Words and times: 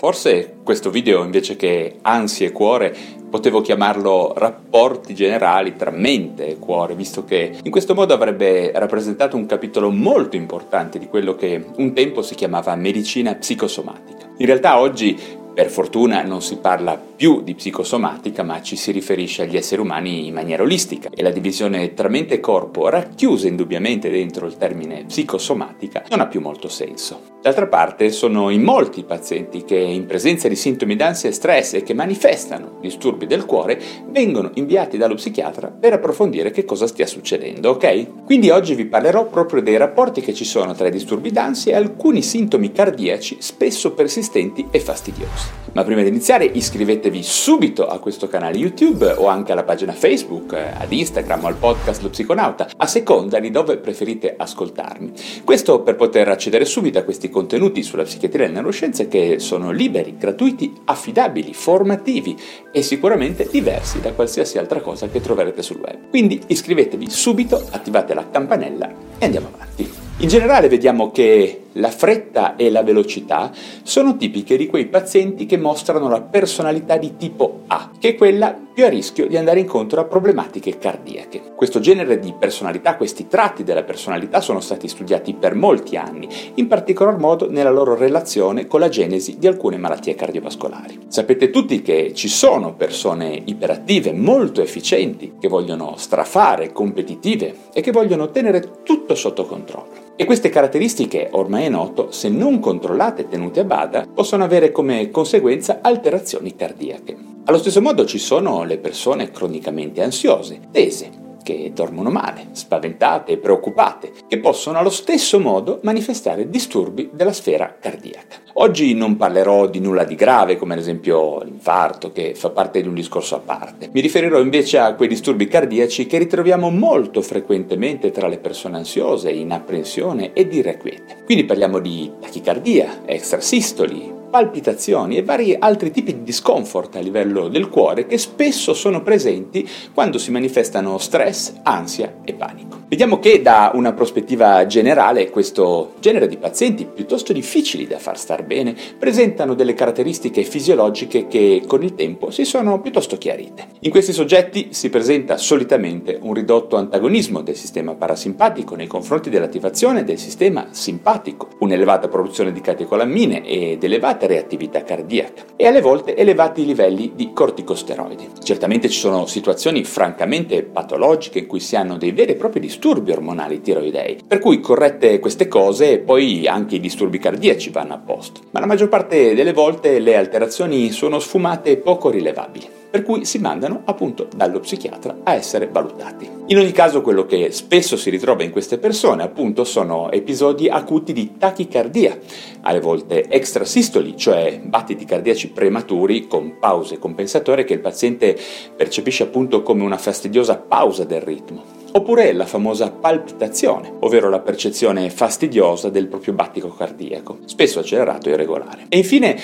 Forse 0.00 0.54
questo 0.64 0.88
video 0.88 1.22
invece 1.22 1.56
che 1.56 1.96
ansie 2.00 2.46
e 2.46 2.52
cuore 2.52 2.96
potevo 3.28 3.60
chiamarlo 3.60 4.32
rapporti 4.34 5.14
generali 5.14 5.76
tra 5.76 5.90
mente 5.90 6.46
e 6.46 6.58
cuore, 6.58 6.94
visto 6.94 7.22
che 7.26 7.58
in 7.62 7.70
questo 7.70 7.94
modo 7.94 8.14
avrebbe 8.14 8.72
rappresentato 8.74 9.36
un 9.36 9.44
capitolo 9.44 9.90
molto 9.90 10.36
importante 10.36 10.98
di 10.98 11.06
quello 11.06 11.34
che 11.34 11.62
un 11.76 11.92
tempo 11.92 12.22
si 12.22 12.34
chiamava 12.34 12.74
medicina 12.76 13.34
psicosomatica. 13.34 14.30
In 14.38 14.46
realtà 14.46 14.80
oggi 14.80 15.18
per 15.52 15.70
fortuna 15.70 16.22
non 16.22 16.42
si 16.42 16.56
parla 16.56 16.98
più 17.20 17.42
di 17.42 17.54
psicosomatica, 17.54 18.42
ma 18.42 18.62
ci 18.62 18.76
si 18.76 18.92
riferisce 18.92 19.42
agli 19.42 19.56
esseri 19.56 19.80
umani 19.80 20.26
in 20.26 20.34
maniera 20.34 20.62
olistica 20.62 21.10
e 21.14 21.22
la 21.22 21.30
divisione 21.30 21.92
tra 21.94 22.08
mente 22.08 22.34
e 22.34 22.40
corpo, 22.40 22.88
racchiusa 22.88 23.48
indubbiamente 23.48 24.08
dentro 24.08 24.46
il 24.46 24.56
termine 24.56 25.04
psicosomatica, 25.04 26.04
non 26.08 26.20
ha 26.20 26.26
più 26.26 26.40
molto 26.40 26.68
senso. 26.68 27.38
D'altra 27.42 27.66
parte 27.66 28.10
sono 28.10 28.50
in 28.50 28.62
molti 28.62 29.02
pazienti 29.02 29.64
che 29.64 29.76
in 29.76 30.06
presenza 30.06 30.46
di 30.46 30.56
sintomi 30.56 30.94
d'ansia 30.94 31.30
e 31.30 31.32
stress 31.32 31.74
e 31.74 31.82
che 31.82 31.94
manifestano 31.94 32.78
disturbi 32.80 33.26
del 33.26 33.46
cuore 33.46 33.80
vengono 34.08 34.50
inviati 34.54 34.98
dallo 34.98 35.14
psichiatra 35.14 35.68
per 35.68 35.94
approfondire 35.94 36.50
che 36.50 36.64
cosa 36.64 36.86
stia 36.86 37.06
succedendo, 37.06 37.70
ok? 37.70 38.24
Quindi 38.24 38.50
oggi 38.50 38.74
vi 38.74 38.84
parlerò 38.84 39.26
proprio 39.26 39.62
dei 39.62 39.78
rapporti 39.78 40.20
che 40.20 40.34
ci 40.34 40.44
sono 40.44 40.74
tra 40.74 40.88
i 40.88 40.90
disturbi 40.92 41.30
d'ansia 41.30 41.72
e 41.72 41.76
alcuni 41.76 42.22
sintomi 42.22 42.72
cardiaci 42.72 43.38
spesso 43.40 43.92
persistenti 43.92 44.66
e 44.70 44.80
fastidiosi. 44.80 45.39
Ma 45.72 45.84
prima 45.84 46.02
di 46.02 46.08
iniziare 46.08 46.44
iscrivetevi 46.44 47.22
subito 47.22 47.86
a 47.86 48.00
questo 48.00 48.26
canale 48.26 48.58
YouTube 48.58 49.12
o 49.12 49.28
anche 49.28 49.52
alla 49.52 49.62
pagina 49.62 49.92
Facebook, 49.92 50.52
ad 50.52 50.90
Instagram 50.90 51.44
o 51.44 51.46
al 51.46 51.54
podcast 51.54 52.02
Lo 52.02 52.10
Psiconauta, 52.10 52.68
a 52.76 52.86
seconda 52.86 53.38
di 53.38 53.50
dove 53.50 53.76
preferite 53.76 54.34
ascoltarmi. 54.36 55.12
Questo 55.44 55.82
per 55.82 55.94
poter 55.94 56.28
accedere 56.28 56.64
subito 56.64 56.98
a 56.98 57.02
questi 57.02 57.30
contenuti 57.30 57.84
sulla 57.84 58.02
psichiatria 58.02 58.46
e 58.46 58.48
le 58.48 58.54
neuroscienze 58.54 59.06
che 59.06 59.38
sono 59.38 59.70
liberi, 59.70 60.16
gratuiti, 60.18 60.72
affidabili, 60.86 61.54
formativi 61.54 62.36
e 62.72 62.82
sicuramente 62.82 63.46
diversi 63.48 64.00
da 64.00 64.12
qualsiasi 64.12 64.58
altra 64.58 64.80
cosa 64.80 65.08
che 65.08 65.20
troverete 65.20 65.62
sul 65.62 65.78
web. 65.78 66.08
Quindi 66.10 66.40
iscrivetevi 66.48 67.08
subito, 67.08 67.64
attivate 67.70 68.12
la 68.12 68.28
campanella 68.28 68.90
e 69.18 69.24
andiamo 69.24 69.50
avanti. 69.54 69.88
In 70.18 70.28
generale 70.28 70.68
vediamo 70.68 71.10
che 71.12 71.62
la 71.72 71.90
fretta 71.90 72.56
e 72.56 72.70
la 72.70 72.82
velocità 72.82 73.50
sono 73.82 74.16
tipiche 74.16 74.56
di 74.56 74.66
quei 74.66 74.86
pazienti 74.86 75.46
che 75.46 75.56
mostrano 75.56 76.08
la 76.08 76.20
personalità 76.20 76.96
di 76.96 77.16
tipo 77.16 77.62
A, 77.68 77.90
che 77.98 78.10
è 78.10 78.14
quella 78.14 78.58
più 78.72 78.84
a 78.84 78.88
rischio 78.88 79.26
di 79.26 79.36
andare 79.36 79.60
incontro 79.60 80.00
a 80.00 80.04
problematiche 80.04 80.78
cardiache. 80.78 81.52
Questo 81.54 81.80
genere 81.80 82.18
di 82.18 82.34
personalità, 82.38 82.96
questi 82.96 83.26
tratti 83.26 83.62
della 83.62 83.82
personalità 83.82 84.40
sono 84.40 84.60
stati 84.60 84.88
studiati 84.88 85.34
per 85.34 85.54
molti 85.54 85.96
anni, 85.96 86.28
in 86.54 86.66
particolar 86.66 87.18
modo 87.18 87.50
nella 87.50 87.70
loro 87.70 87.94
relazione 87.94 88.66
con 88.66 88.80
la 88.80 88.88
genesi 88.88 89.38
di 89.38 89.46
alcune 89.46 89.76
malattie 89.76 90.14
cardiovascolari. 90.14 90.98
Sapete 91.08 91.50
tutti 91.50 91.82
che 91.82 92.12
ci 92.14 92.28
sono 92.28 92.74
persone 92.74 93.42
iperattive, 93.44 94.12
molto 94.12 94.62
efficienti, 94.62 95.34
che 95.38 95.48
vogliono 95.48 95.94
strafare, 95.96 96.72
competitive 96.72 97.54
e 97.72 97.80
che 97.80 97.92
vogliono 97.92 98.30
tenere 98.30 98.82
tutto 98.82 99.14
sotto 99.14 99.44
controllo. 99.44 100.09
E 100.16 100.24
queste 100.24 100.50
caratteristiche, 100.50 101.28
ormai 101.32 101.64
è 101.64 101.68
noto, 101.68 102.10
se 102.10 102.28
non 102.28 102.60
controllate 102.60 103.22
e 103.22 103.28
tenute 103.28 103.60
a 103.60 103.64
bada, 103.64 104.06
possono 104.12 104.44
avere 104.44 104.70
come 104.70 105.10
conseguenza 105.10 105.78
alterazioni 105.80 106.54
cardiache. 106.54 107.16
Allo 107.46 107.58
stesso 107.58 107.80
modo 107.80 108.04
ci 108.04 108.18
sono 108.18 108.64
le 108.64 108.78
persone 108.78 109.30
cronicamente 109.30 110.02
ansiose, 110.02 110.60
tese, 110.70 111.10
che 111.42 111.72
dormono 111.74 112.10
male, 112.10 112.48
spaventate 112.52 113.32
e 113.32 113.36
preoccupate, 113.38 114.12
che 114.26 114.38
possono 114.38 114.78
allo 114.78 114.90
stesso 114.90 115.38
modo 115.40 115.80
manifestare 115.82 116.48
disturbi 116.48 117.10
della 117.12 117.32
sfera 117.32 117.76
cardiaca. 117.78 118.36
Oggi 118.54 118.94
non 118.94 119.16
parlerò 119.16 119.68
di 119.68 119.80
nulla 119.80 120.04
di 120.04 120.14
grave, 120.14 120.56
come 120.56 120.74
ad 120.74 120.80
esempio 120.80 121.42
l'infarto, 121.42 122.12
che 122.12 122.34
fa 122.34 122.50
parte 122.50 122.82
di 122.82 122.88
un 122.88 122.94
discorso 122.94 123.36
a 123.36 123.40
parte. 123.40 123.88
Mi 123.92 124.00
riferirò 124.00 124.38
invece 124.40 124.78
a 124.78 124.94
quei 124.94 125.08
disturbi 125.08 125.46
cardiaci 125.46 126.06
che 126.06 126.18
ritroviamo 126.18 126.70
molto 126.70 127.22
frequentemente 127.22 128.10
tra 128.10 128.28
le 128.28 128.38
persone 128.38 128.76
ansiose, 128.76 129.30
in 129.30 129.52
apprensione 129.52 130.32
ed 130.32 130.52
irrequiete. 130.52 131.22
Quindi 131.24 131.44
parliamo 131.44 131.78
di 131.78 132.12
tachicardia, 132.20 133.02
extrasistoli, 133.06 134.18
palpitazioni 134.30 135.16
e 135.16 135.22
vari 135.22 135.56
altri 135.58 135.90
tipi 135.90 136.14
di 136.14 136.22
discomfort 136.22 136.96
a 136.96 137.00
livello 137.00 137.48
del 137.48 137.68
cuore 137.68 138.06
che 138.06 138.16
spesso 138.16 138.72
sono 138.72 139.02
presenti 139.02 139.68
quando 139.92 140.18
si 140.18 140.30
manifestano 140.30 140.96
stress, 140.98 141.54
ansia 141.62 142.20
e 142.24 142.32
panico. 142.34 142.79
Vediamo 142.90 143.20
che 143.20 143.40
da 143.40 143.70
una 143.74 143.92
prospettiva 143.92 144.66
generale 144.66 145.30
questo 145.30 145.92
genere 146.00 146.26
di 146.26 146.36
pazienti 146.36 146.84
piuttosto 146.92 147.32
difficili 147.32 147.86
da 147.86 148.00
far 148.00 148.18
star 148.18 148.42
bene 148.42 148.74
presentano 148.98 149.54
delle 149.54 149.74
caratteristiche 149.74 150.42
fisiologiche 150.42 151.28
che 151.28 151.62
con 151.68 151.84
il 151.84 151.94
tempo 151.94 152.32
si 152.32 152.44
sono 152.44 152.80
piuttosto 152.80 153.16
chiarite. 153.16 153.68
In 153.82 153.92
questi 153.92 154.12
soggetti 154.12 154.70
si 154.72 154.90
presenta 154.90 155.36
solitamente 155.36 156.18
un 156.20 156.34
ridotto 156.34 156.74
antagonismo 156.74 157.42
del 157.42 157.54
sistema 157.54 157.94
parasimpatico 157.94 158.74
nei 158.74 158.88
confronti 158.88 159.30
dell'attivazione 159.30 160.02
del 160.02 160.18
sistema 160.18 160.66
simpatico, 160.70 161.50
un'elevata 161.60 162.08
produzione 162.08 162.50
di 162.50 162.60
catecolammine 162.60 163.46
ed 163.46 163.84
elevata 163.84 164.26
reattività 164.26 164.82
cardiaca 164.82 165.44
e 165.54 165.64
alle 165.64 165.80
volte 165.80 166.16
elevati 166.16 166.66
livelli 166.66 167.12
di 167.14 167.30
corticosteroidi. 167.32 168.30
Certamente 168.42 168.88
ci 168.88 168.98
sono 168.98 169.26
situazioni 169.26 169.84
francamente 169.84 170.64
patologiche 170.64 171.38
in 171.38 171.46
cui 171.46 171.60
si 171.60 171.76
hanno 171.76 171.96
dei 171.96 172.10
veri 172.10 172.32
e 172.32 172.34
propri 172.34 172.58
disturbi 172.58 172.78
disturbi 172.80 173.12
ormonali 173.12 173.60
tiroidei. 173.60 174.20
Per 174.26 174.38
cui 174.38 174.58
corrette 174.60 175.18
queste 175.18 175.48
cose, 175.48 175.98
poi 175.98 176.48
anche 176.48 176.76
i 176.76 176.80
disturbi 176.80 177.18
cardiaci 177.18 177.68
vanno 177.68 177.92
a 177.92 177.98
posto. 177.98 178.40
Ma 178.52 178.60
la 178.60 178.64
maggior 178.64 178.88
parte 178.88 179.34
delle 179.34 179.52
volte 179.52 179.98
le 179.98 180.16
alterazioni 180.16 180.90
sono 180.90 181.18
sfumate 181.18 181.72
e 181.72 181.76
poco 181.76 182.08
rilevabili 182.08 182.78
per 182.90 183.04
cui 183.04 183.24
si 183.24 183.38
mandano 183.38 183.82
appunto 183.84 184.26
dallo 184.34 184.58
psichiatra 184.58 185.18
a 185.22 185.34
essere 185.34 185.68
valutati. 185.68 186.28
In 186.46 186.58
ogni 186.58 186.72
caso 186.72 187.02
quello 187.02 187.24
che 187.24 187.52
spesso 187.52 187.96
si 187.96 188.10
ritrova 188.10 188.42
in 188.42 188.50
queste 188.50 188.78
persone 188.78 189.22
appunto 189.22 189.62
sono 189.62 190.10
episodi 190.10 190.68
acuti 190.68 191.12
di 191.12 191.36
tachicardia, 191.38 192.18
alle 192.62 192.80
volte 192.80 193.28
extrasistoli, 193.28 194.16
cioè 194.16 194.58
battiti 194.60 195.04
cardiaci 195.04 195.50
prematuri 195.50 196.26
con 196.26 196.58
pause 196.58 196.98
compensatorie 196.98 197.62
che 197.62 197.74
il 197.74 197.80
paziente 197.80 198.36
percepisce 198.74 199.22
appunto 199.22 199.62
come 199.62 199.84
una 199.84 199.98
fastidiosa 199.98 200.56
pausa 200.56 201.04
del 201.04 201.20
ritmo 201.20 201.69
oppure 201.92 202.32
la 202.32 202.46
famosa 202.46 202.90
palpitazione, 202.90 203.92
ovvero 204.00 204.28
la 204.28 204.40
percezione 204.40 205.10
fastidiosa 205.10 205.88
del 205.88 206.06
proprio 206.06 206.34
battito 206.34 206.68
cardiaco, 206.68 207.38
spesso 207.44 207.80
accelerato 207.80 208.28
e 208.28 208.32
irregolare. 208.32 208.86
E 208.88 208.96
infine 208.96 209.38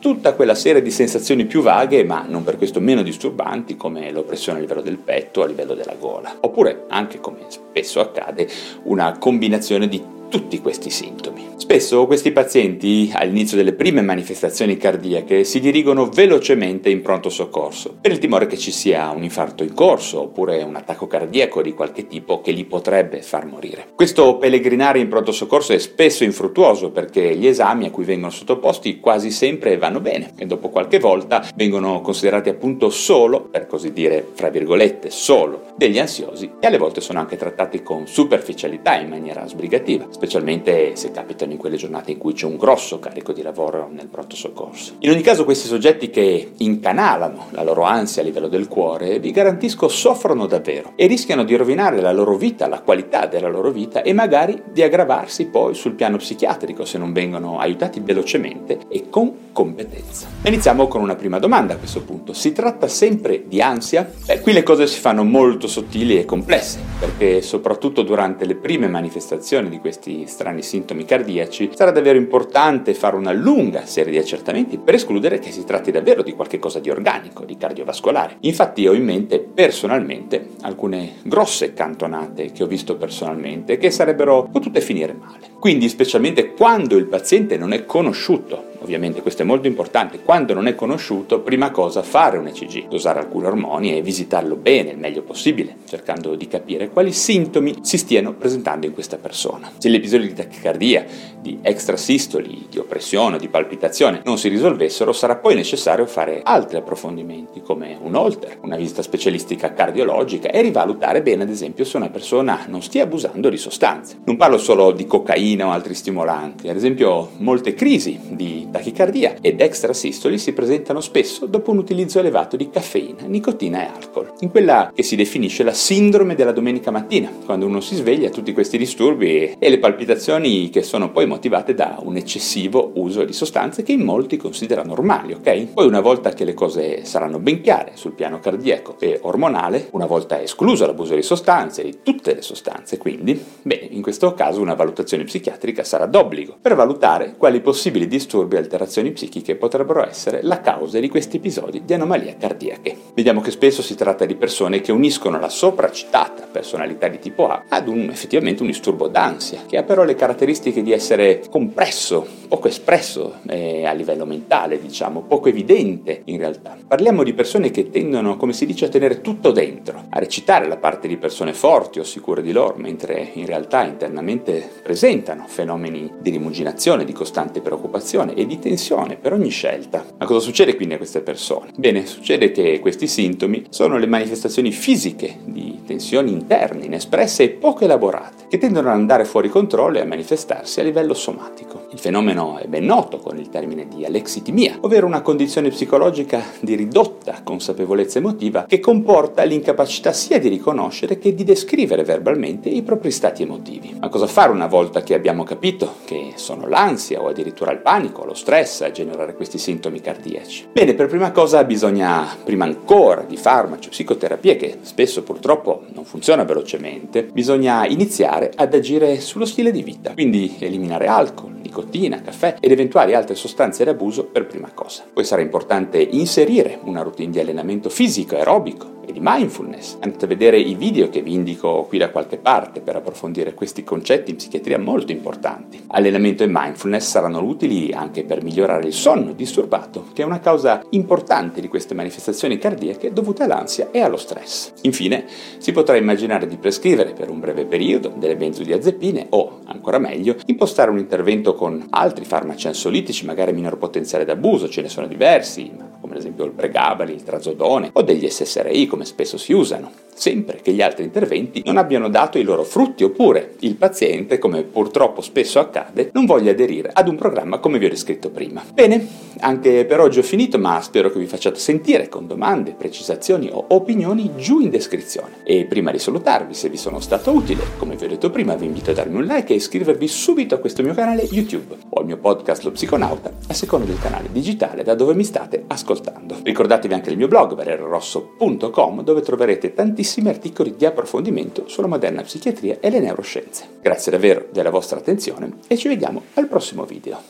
tutta 0.00 0.32
quella 0.32 0.54
serie 0.54 0.82
di 0.82 0.90
sensazioni 0.90 1.44
più 1.44 1.60
vaghe, 1.60 2.04
ma 2.04 2.24
non 2.26 2.42
per 2.42 2.56
questo 2.56 2.80
meno 2.80 3.02
disturbanti, 3.02 3.76
come 3.76 4.10
l'oppressione 4.10 4.58
a 4.58 4.60
livello 4.62 4.80
del 4.80 4.96
petto, 4.96 5.42
a 5.42 5.46
livello 5.46 5.74
della 5.74 5.94
gola, 5.98 6.36
oppure 6.40 6.84
anche, 6.88 7.20
come 7.20 7.44
spesso 7.48 8.00
accade, 8.00 8.48
una 8.84 9.18
combinazione 9.18 9.88
di 9.88 10.18
tutti 10.30 10.60
questi 10.60 10.90
sintomi. 10.90 11.48
Spesso 11.56 12.06
questi 12.06 12.30
pazienti, 12.30 13.10
all'inizio 13.12 13.56
delle 13.56 13.74
prime 13.74 14.00
manifestazioni 14.00 14.76
cardiache, 14.76 15.44
si 15.44 15.60
dirigono 15.60 16.08
velocemente 16.08 16.88
in 16.88 17.02
pronto 17.02 17.28
soccorso, 17.28 17.96
per 18.00 18.12
il 18.12 18.18
timore 18.18 18.46
che 18.46 18.56
ci 18.56 18.70
sia 18.70 19.10
un 19.10 19.24
infarto 19.24 19.62
in 19.62 19.74
corso 19.74 20.22
oppure 20.22 20.62
un 20.62 20.76
attacco 20.76 21.06
cardiaco 21.06 21.60
di 21.62 21.74
qualche 21.74 22.06
tipo 22.06 22.40
che 22.40 22.52
li 22.52 22.64
potrebbe 22.64 23.22
far 23.22 23.44
morire. 23.44 23.88
Questo 23.94 24.36
pellegrinare 24.38 25.00
in 25.00 25.08
pronto 25.08 25.32
soccorso 25.32 25.72
è 25.72 25.78
spesso 25.78 26.24
infruttuoso 26.24 26.90
perché 26.90 27.36
gli 27.36 27.46
esami 27.46 27.86
a 27.86 27.90
cui 27.90 28.04
vengono 28.04 28.30
sottoposti 28.30 29.00
quasi 29.00 29.30
sempre 29.30 29.76
vanno 29.76 30.00
bene 30.00 30.32
e 30.36 30.46
dopo 30.46 30.68
qualche 30.68 30.98
volta 31.00 31.44
vengono 31.56 32.00
considerati 32.00 32.48
appunto 32.48 32.88
solo, 32.88 33.42
per 33.42 33.66
così 33.66 33.92
dire, 33.92 34.26
fra 34.32 34.48
virgolette, 34.48 35.10
solo 35.10 35.66
degli 35.76 35.98
ansiosi 35.98 36.52
e 36.60 36.66
alle 36.66 36.78
volte 36.78 37.00
sono 37.00 37.18
anche 37.18 37.36
trattati 37.36 37.82
con 37.82 38.06
superficialità 38.06 38.96
in 38.96 39.08
maniera 39.08 39.46
sbrigativa 39.46 40.06
specialmente 40.20 40.96
se 40.96 41.12
capitano 41.12 41.52
in 41.52 41.56
quelle 41.56 41.76
giornate 41.76 42.10
in 42.10 42.18
cui 42.18 42.34
c'è 42.34 42.44
un 42.44 42.58
grosso 42.58 42.98
carico 42.98 43.32
di 43.32 43.40
lavoro 43.40 43.88
nel 43.90 44.08
pronto 44.08 44.36
soccorso. 44.36 44.96
In 44.98 45.08
ogni 45.08 45.22
caso 45.22 45.46
questi 45.46 45.66
soggetti 45.66 46.10
che 46.10 46.52
incanalano 46.58 47.46
la 47.52 47.62
loro 47.62 47.84
ansia 47.84 48.20
a 48.20 48.26
livello 48.26 48.48
del 48.48 48.68
cuore, 48.68 49.18
vi 49.18 49.30
garantisco 49.30 49.88
soffrono 49.88 50.44
davvero 50.44 50.92
e 50.94 51.06
rischiano 51.06 51.42
di 51.42 51.56
rovinare 51.56 52.02
la 52.02 52.12
loro 52.12 52.36
vita, 52.36 52.68
la 52.68 52.82
qualità 52.82 53.24
della 53.24 53.48
loro 53.48 53.70
vita 53.70 54.02
e 54.02 54.12
magari 54.12 54.60
di 54.70 54.82
aggravarsi 54.82 55.46
poi 55.46 55.74
sul 55.74 55.94
piano 55.94 56.18
psichiatrico 56.18 56.84
se 56.84 56.98
non 56.98 57.14
vengono 57.14 57.58
aiutati 57.58 58.00
velocemente 58.00 58.80
e 58.88 59.08
con 59.08 59.48
competenza. 59.52 60.28
Iniziamo 60.42 60.86
con 60.86 61.00
una 61.00 61.14
prima 61.14 61.38
domanda 61.38 61.74
a 61.74 61.76
questo 61.78 62.02
punto. 62.02 62.34
Si 62.34 62.52
tratta 62.52 62.88
sempre 62.88 63.44
di 63.46 63.62
ansia? 63.62 64.10
Beh, 64.26 64.40
qui 64.40 64.52
le 64.52 64.62
cose 64.62 64.86
si 64.86 65.00
fanno 65.00 65.24
molto 65.24 65.66
sottili 65.66 66.18
e 66.18 66.26
complesse, 66.26 66.78
perché 66.98 67.40
soprattutto 67.40 68.02
durante 68.02 68.44
le 68.44 68.56
prime 68.56 68.86
manifestazioni 68.86 69.70
di 69.70 69.78
questi 69.78 70.08
strani 70.26 70.62
sintomi 70.62 71.04
cardiaci 71.04 71.70
sarà 71.74 71.90
davvero 71.90 72.18
importante 72.18 72.94
fare 72.94 73.16
una 73.16 73.32
lunga 73.32 73.86
serie 73.86 74.12
di 74.12 74.18
accertamenti 74.18 74.78
per 74.78 74.94
escludere 74.94 75.38
che 75.38 75.50
si 75.50 75.64
tratti 75.64 75.90
davvero 75.90 76.22
di 76.22 76.32
qualcosa 76.32 76.80
di 76.80 76.90
organico, 76.90 77.44
di 77.44 77.56
cardiovascolare. 77.56 78.36
Infatti 78.40 78.86
ho 78.86 78.92
in 78.92 79.04
mente 79.04 79.40
personalmente 79.40 80.48
alcune 80.62 81.14
grosse 81.22 81.72
cantonate 81.72 82.52
che 82.52 82.62
ho 82.62 82.66
visto 82.66 82.96
personalmente 82.96 83.78
che 83.78 83.90
sarebbero 83.90 84.48
potute 84.50 84.80
finire 84.80 85.12
male. 85.12 85.48
Quindi 85.58 85.88
specialmente 85.88 86.52
quando 86.54 86.96
il 86.96 87.06
paziente 87.06 87.56
non 87.56 87.72
è 87.72 87.84
conosciuto 87.84 88.69
ovviamente 88.80 89.22
questo 89.22 89.42
è 89.42 89.44
molto 89.44 89.66
importante, 89.66 90.20
quando 90.22 90.54
non 90.54 90.66
è 90.66 90.74
conosciuto, 90.74 91.40
prima 91.40 91.70
cosa 91.70 92.02
fare 92.02 92.38
un 92.38 92.46
ECG, 92.46 92.88
dosare 92.88 93.20
alcuni 93.20 93.46
ormoni 93.46 93.96
e 93.96 94.02
visitarlo 94.02 94.56
bene, 94.56 94.90
il 94.90 94.98
meglio 94.98 95.22
possibile, 95.22 95.76
cercando 95.88 96.34
di 96.34 96.46
capire 96.48 96.90
quali 96.90 97.12
sintomi 97.12 97.76
si 97.82 97.98
stiano 97.98 98.34
presentando 98.34 98.86
in 98.86 98.92
questa 98.92 99.16
persona. 99.16 99.70
Se 99.78 99.88
l'episodio 99.88 100.26
di 100.26 100.34
tachicardia, 100.34 101.04
di 101.40 101.58
extrasistoli, 101.62 102.66
di 102.68 102.78
oppressione 102.78 103.38
di 103.38 103.48
palpitazione 103.48 104.22
non 104.24 104.38
si 104.38 104.48
risolvessero, 104.48 105.12
sarà 105.12 105.36
poi 105.36 105.54
necessario 105.54 106.06
fare 106.06 106.40
altri 106.44 106.76
approfondimenti 106.76 107.60
come 107.62 107.96
un 108.00 108.14
holter, 108.14 108.58
una 108.62 108.76
visita 108.76 109.02
specialistica 109.02 109.72
cardiologica 109.72 110.50
e 110.50 110.62
rivalutare 110.62 111.22
bene 111.22 111.42
ad 111.42 111.50
esempio 111.50 111.84
se 111.84 111.96
una 111.96 112.10
persona 112.10 112.64
non 112.68 112.82
stia 112.82 113.04
abusando 113.04 113.48
di 113.48 113.56
sostanze. 113.56 114.18
Non 114.24 114.36
parlo 114.36 114.58
solo 114.58 114.92
di 114.92 115.06
cocaina 115.06 115.66
o 115.66 115.70
altri 115.70 115.94
stimolanti, 115.94 116.68
ad 116.68 116.76
esempio 116.76 117.30
molte 117.38 117.74
crisi 117.74 118.18
di 118.28 118.68
tachicardia 118.70 119.36
ed 119.40 119.60
extrasistoli 119.60 120.38
si 120.38 120.52
presentano 120.52 121.00
spesso 121.00 121.46
dopo 121.46 121.70
un 121.70 121.78
utilizzo 121.78 122.18
elevato 122.18 122.56
di 122.56 122.70
caffeina, 122.70 123.22
nicotina 123.26 123.82
e 123.82 123.90
alcol, 123.94 124.32
in 124.40 124.50
quella 124.50 124.92
che 124.94 125.02
si 125.02 125.16
definisce 125.16 125.62
la 125.62 125.72
sindrome 125.72 126.34
della 126.34 126.52
domenica 126.52 126.90
mattina, 126.90 127.30
quando 127.44 127.66
uno 127.66 127.80
si 127.80 127.96
sveglia 127.96 128.30
tutti 128.30 128.52
questi 128.52 128.78
disturbi 128.78 129.56
e 129.58 129.68
le 129.68 129.78
palpitazioni 129.78 130.70
che 130.70 130.82
sono 130.82 131.10
poi 131.10 131.26
motivate 131.26 131.74
da 131.74 131.98
un 132.00 132.16
eccessivo 132.16 132.92
uso 132.94 133.24
di 133.24 133.32
sostanze 133.32 133.82
che 133.82 133.92
in 133.92 134.02
molti 134.02 134.36
considerano 134.36 134.94
normali, 134.94 135.32
ok? 135.32 135.72
Poi 135.72 135.86
una 135.86 136.00
volta 136.00 136.30
che 136.30 136.44
le 136.44 136.54
cose 136.54 137.04
saranno 137.04 137.38
ben 137.38 137.60
chiare 137.60 137.92
sul 137.94 138.12
piano 138.12 138.38
cardiaco 138.38 138.96
e 138.98 139.18
ormonale, 139.22 139.88
una 139.92 140.06
volta 140.06 140.40
escluso 140.40 140.86
l'abuso 140.86 141.14
di 141.14 141.22
sostanze, 141.22 141.82
di 141.82 141.98
tutte 142.02 142.34
le 142.34 142.42
sostanze 142.42 142.98
quindi, 142.98 143.42
bene, 143.62 143.88
in 143.90 144.02
questo 144.02 144.34
caso 144.34 144.60
una 144.60 144.74
valutazione 144.74 145.24
psichiatrica 145.24 145.84
sarà 145.84 146.06
d'obbligo 146.06 146.56
per 146.60 146.74
valutare 146.74 147.34
quali 147.36 147.60
possibili 147.60 148.06
disturbi 148.06 148.56
alterazioni 148.60 149.10
psichiche 149.12 149.56
potrebbero 149.56 150.06
essere 150.06 150.40
la 150.42 150.60
causa 150.60 150.98
di 151.00 151.08
questi 151.08 151.38
episodi 151.38 151.82
di 151.84 151.94
anomalie 151.94 152.36
cardiache. 152.38 152.96
Vediamo 153.14 153.40
che 153.40 153.50
spesso 153.50 153.82
si 153.82 153.94
tratta 153.94 154.24
di 154.24 154.36
persone 154.36 154.80
che 154.80 154.92
uniscono 154.92 155.38
la 155.38 155.48
sopracitata 155.48 156.48
personalità 156.50 157.08
di 157.08 157.18
tipo 157.18 157.48
A 157.48 157.64
ad 157.68 157.88
un 157.88 158.08
effettivamente 158.10 158.62
un 158.62 158.68
disturbo 158.68 159.08
d'ansia, 159.08 159.62
che 159.66 159.76
ha 159.76 159.82
però 159.82 160.04
le 160.04 160.14
caratteristiche 160.14 160.82
di 160.82 160.92
essere 160.92 161.42
compresso, 161.50 162.26
poco 162.48 162.68
espresso 162.68 163.36
eh, 163.48 163.84
a 163.86 163.92
livello 163.92 164.26
mentale, 164.26 164.80
diciamo, 164.80 165.22
poco 165.22 165.48
evidente 165.48 166.22
in 166.24 166.38
realtà. 166.38 166.76
Parliamo 166.86 167.22
di 167.22 167.32
persone 167.32 167.70
che 167.70 167.90
tendono, 167.90 168.36
come 168.36 168.52
si 168.52 168.66
dice, 168.66 168.86
a 168.86 168.88
tenere 168.88 169.20
tutto 169.20 169.50
dentro, 169.50 170.04
a 170.08 170.18
recitare 170.18 170.66
la 170.66 170.76
parte 170.76 171.08
di 171.08 171.16
persone 171.16 171.52
forti 171.52 171.98
o 171.98 172.04
sicure 172.04 172.42
di 172.42 172.52
loro, 172.52 172.74
mentre 172.76 173.30
in 173.34 173.46
realtà 173.46 173.84
internamente 173.84 174.68
presentano 174.82 175.44
fenomeni 175.46 176.10
di 176.20 176.30
rimuginazione, 176.30 177.04
di 177.04 177.12
costante 177.12 177.60
preoccupazione 177.60 178.34
e 178.34 178.46
di 178.50 178.58
tensione 178.58 179.16
per 179.16 179.32
ogni 179.32 179.50
scelta. 179.50 180.04
Ma 180.18 180.26
cosa 180.26 180.40
succede 180.40 180.74
quindi 180.74 180.94
a 180.94 180.96
queste 180.96 181.20
persone? 181.20 181.70
Bene, 181.76 182.04
succede 182.04 182.50
che 182.50 182.80
questi 182.80 183.06
sintomi 183.06 183.66
sono 183.70 183.96
le 183.96 184.06
manifestazioni 184.06 184.72
fisiche 184.72 185.38
di 185.44 185.78
tensioni 185.86 186.32
interne, 186.32 186.86
inespresse 186.86 187.44
e 187.44 187.48
poco 187.50 187.84
elaborate, 187.84 188.46
che 188.48 188.58
tendono 188.58 188.88
ad 188.88 188.96
andare 188.96 189.24
fuori 189.24 189.48
controllo 189.48 189.98
e 189.98 190.00
a 190.00 190.06
manifestarsi 190.06 190.80
a 190.80 190.82
livello 190.82 191.14
somatico. 191.14 191.86
Il 191.92 191.98
fenomeno 191.98 192.58
è 192.58 192.68
ben 192.68 192.84
noto 192.84 193.18
con 193.18 193.36
il 193.36 193.48
termine 193.48 193.88
di 193.88 194.04
alexitimia, 194.04 194.78
ovvero 194.82 195.06
una 195.06 195.22
condizione 195.22 195.70
psicologica 195.70 196.40
di 196.60 196.76
ridotta 196.76 197.40
consapevolezza 197.42 198.18
emotiva 198.18 198.64
che 198.68 198.78
comporta 198.78 199.42
l'incapacità 199.42 200.12
sia 200.12 200.38
di 200.38 200.48
riconoscere 200.48 201.18
che 201.18 201.34
di 201.34 201.42
descrivere 201.42 202.04
verbalmente 202.04 202.68
i 202.68 202.82
propri 202.82 203.10
stati 203.10 203.42
emotivi. 203.42 203.96
Ma 203.98 204.08
cosa 204.08 204.28
fare 204.28 204.52
una 204.52 204.68
volta 204.68 205.02
che 205.02 205.14
abbiamo 205.14 205.42
capito 205.42 205.96
che 206.04 206.34
sono 206.36 206.68
l'ansia 206.68 207.20
o 207.20 207.26
addirittura 207.26 207.72
il 207.72 207.80
panico, 207.80 208.24
lo 208.24 208.34
stress 208.34 208.82
a 208.82 208.92
generare 208.92 209.34
questi 209.34 209.58
sintomi 209.58 210.00
cardiaci? 210.00 210.68
Bene, 210.70 210.94
per 210.94 211.08
prima 211.08 211.32
cosa 211.32 211.64
bisogna, 211.64 212.24
prima 212.44 212.66
ancora 212.66 213.22
di 213.22 213.36
farmaci 213.36 213.88
o 213.88 213.90
psicoterapie, 213.90 214.54
che 214.54 214.78
spesso 214.82 215.24
purtroppo 215.24 215.82
non 215.92 216.04
funziona 216.04 216.44
velocemente, 216.44 217.24
bisogna 217.24 217.84
iniziare 217.84 218.52
ad 218.54 218.72
agire 218.74 219.18
sullo 219.18 219.44
stile 219.44 219.72
di 219.72 219.82
vita, 219.82 220.12
quindi 220.12 220.54
eliminare 220.60 221.08
alcol, 221.08 221.58
nicotina, 221.60 221.78
caffè 222.22 222.56
ed 222.60 222.70
eventuali 222.70 223.14
altre 223.14 223.34
sostanze 223.34 223.84
d'abuso 223.84 224.24
per 224.24 224.46
prima 224.46 224.70
cosa. 224.72 225.04
Poi 225.12 225.24
sarà 225.24 225.42
importante 225.42 225.98
inserire 225.98 226.78
una 226.84 227.02
routine 227.02 227.30
di 227.30 227.40
allenamento 227.40 227.88
fisico, 227.88 228.36
aerobico, 228.36 228.99
e 229.10 229.12
di 229.12 229.20
mindfulness. 229.20 229.98
Andate 230.00 230.24
a 230.24 230.28
vedere 230.28 230.58
i 230.58 230.74
video 230.74 231.08
che 231.10 231.20
vi 231.20 231.34
indico 231.34 231.84
qui 231.88 231.98
da 231.98 232.10
qualche 232.10 232.38
parte 232.38 232.80
per 232.80 232.96
approfondire 232.96 233.54
questi 233.54 233.84
concetti 233.84 234.30
in 234.30 234.36
psichiatria 234.36 234.78
molto 234.78 235.12
importanti. 235.12 235.84
Allenamento 235.88 236.42
e 236.42 236.48
mindfulness 236.48 237.08
saranno 237.08 237.42
utili 237.42 237.92
anche 237.92 238.24
per 238.24 238.42
migliorare 238.42 238.86
il 238.86 238.92
sonno 238.92 239.32
disturbato, 239.32 240.06
che 240.12 240.22
è 240.22 240.24
una 240.24 240.40
causa 240.40 240.82
importante 240.90 241.60
di 241.60 241.68
queste 241.68 241.94
manifestazioni 241.94 242.58
cardiache 242.58 243.12
dovute 243.12 243.42
all'ansia 243.42 243.88
e 243.90 244.00
allo 244.00 244.16
stress. 244.16 244.72
Infine, 244.82 245.26
si 245.58 245.72
potrà 245.72 245.96
immaginare 245.96 246.46
di 246.46 246.56
prescrivere 246.56 247.12
per 247.12 247.30
un 247.30 247.40
breve 247.40 247.66
periodo 247.66 248.12
delle 248.16 248.36
benzodiazepine 248.36 249.26
o, 249.30 249.60
ancora 249.64 249.98
meglio, 249.98 250.36
impostare 250.46 250.90
un 250.90 250.98
intervento 250.98 251.54
con 251.54 251.86
altri 251.90 252.24
farmaci 252.24 252.68
ansiolitici, 252.68 253.26
magari 253.26 253.52
minor 253.52 253.76
potenziale 253.76 254.24
d'abuso, 254.24 254.68
ce 254.68 254.82
ne 254.82 254.88
sono 254.88 255.06
diversi, 255.06 255.89
come 256.00 256.14
ad 256.14 256.20
esempio 256.20 256.44
il 256.44 256.52
pregabalin, 256.52 257.14
il 257.14 257.22
trazodone 257.22 257.90
o 257.92 258.02
degli 258.02 258.28
SSRI 258.28 258.86
come 258.86 259.04
spesso 259.04 259.36
si 259.36 259.52
usano, 259.52 259.92
sempre 260.20 260.60
che 260.62 260.72
gli 260.72 260.82
altri 260.82 261.04
interventi 261.04 261.62
non 261.64 261.78
abbiano 261.78 262.10
dato 262.10 262.36
i 262.36 262.42
loro 262.42 262.62
frutti 262.62 263.04
oppure 263.04 263.54
il 263.60 263.76
paziente, 263.76 264.38
come 264.38 264.64
purtroppo 264.64 265.22
spesso 265.22 265.58
accade, 265.58 266.10
non 266.12 266.26
voglia 266.26 266.50
aderire 266.50 266.90
ad 266.92 267.08
un 267.08 267.16
programma 267.16 267.58
come 267.58 267.78
vi 267.78 267.86
ho 267.86 267.88
descritto 267.88 268.28
prima. 268.28 268.62
Bene, 268.70 269.06
anche 269.40 269.86
per 269.86 269.98
oggi 269.98 270.18
ho 270.18 270.22
finito, 270.22 270.58
ma 270.58 270.78
spero 270.82 271.10
che 271.10 271.18
vi 271.18 271.24
facciate 271.24 271.58
sentire 271.58 272.10
con 272.10 272.26
domande, 272.26 272.74
precisazioni 272.76 273.48
o 273.50 273.64
opinioni 273.68 274.32
giù 274.36 274.60
in 274.60 274.68
descrizione. 274.68 275.36
E 275.42 275.64
prima 275.64 275.90
di 275.90 275.98
salutarvi, 275.98 276.52
se 276.52 276.68
vi 276.68 276.76
sono 276.76 277.00
stato 277.00 277.30
utile, 277.30 277.62
come 277.78 277.96
vi 277.96 278.04
ho 278.04 278.08
detto 278.08 278.28
prima, 278.28 278.54
vi 278.56 278.66
invito 278.66 278.90
a 278.90 278.94
darmi 278.94 279.16
un 279.16 279.24
like 279.24 279.54
e 279.54 279.56
iscrivervi 279.56 280.06
subito 280.06 280.54
a 280.54 280.58
questo 280.58 280.82
mio 280.82 280.92
canale 280.92 281.22
YouTube 281.30 281.76
o 281.88 282.00
al 282.00 282.04
mio 282.04 282.18
podcast 282.18 282.62
Lo 282.64 282.72
Psiconauta, 282.72 283.32
a 283.48 283.54
seconda 283.54 283.86
del 283.86 283.98
canale 283.98 284.28
digitale 284.30 284.82
da 284.82 284.94
dove 284.94 285.14
mi 285.14 285.24
state 285.24 285.64
ascoltando. 285.66 286.36
Ricordatevi 286.42 286.92
anche 286.92 287.08
il 287.08 287.16
mio 287.16 287.28
blog 287.28 287.54
valeriorosso.com 287.54 289.02
dove 289.02 289.22
troverete 289.22 289.72
tantissimi 290.10 290.28
articoli 290.28 290.74
di 290.76 290.84
approfondimento 290.84 291.68
sulla 291.68 291.86
moderna 291.86 292.22
psichiatria 292.22 292.78
e 292.80 292.90
le 292.90 292.98
neuroscienze. 292.98 293.78
Grazie 293.80 294.10
davvero 294.10 294.46
della 294.50 294.70
vostra 294.70 294.98
attenzione 294.98 295.58
e 295.68 295.76
ci 295.76 295.86
vediamo 295.86 296.22
al 296.34 296.48
prossimo 296.48 296.84
video. 296.84 297.22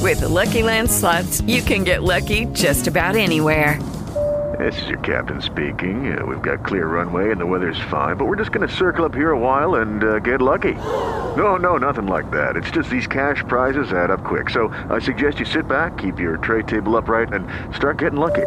With 0.00 0.18
the 0.18 0.28
Lucky 0.28 0.62
Land 0.62 0.88
slots, 0.88 1.42
you 1.46 1.62
can 1.62 1.84
get 1.84 2.02
lucky 2.02 2.46
just 2.52 2.88
about 2.88 3.14
anywhere. 3.16 3.78
This 4.58 4.80
is 4.82 4.88
your 4.88 5.00
captain 5.00 5.40
speaking. 5.40 6.16
Uh, 6.16 6.24
we've 6.26 6.42
got 6.42 6.64
clear 6.64 6.86
runway 6.86 7.30
and 7.30 7.40
the 7.40 7.46
weather's 7.46 7.80
fine, 7.90 8.16
but 8.16 8.26
we're 8.26 8.36
just 8.36 8.52
going 8.52 8.66
to 8.66 8.72
circle 8.72 9.04
up 9.04 9.14
here 9.14 9.30
a 9.30 9.38
while 9.38 9.76
and 9.76 10.02
uh, 10.02 10.18
get 10.20 10.40
lucky. 10.40 10.74
No, 11.36 11.56
no, 11.56 11.76
nothing 11.76 12.06
like 12.06 12.30
that. 12.30 12.56
It's 12.56 12.70
just 12.70 12.88
these 12.88 13.06
cash 13.06 13.42
prizes 13.48 13.92
add 13.92 14.10
up 14.10 14.22
quick. 14.22 14.50
So 14.50 14.68
I 14.90 15.00
suggest 15.00 15.38
you 15.40 15.46
sit 15.46 15.66
back, 15.66 15.96
keep 15.98 16.20
your 16.20 16.36
tray 16.36 16.62
table 16.62 16.96
upright, 16.96 17.32
and 17.32 17.46
start 17.74 17.98
getting 17.98 18.18
lucky. 18.20 18.46